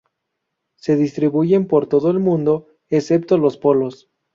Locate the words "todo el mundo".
1.85-2.65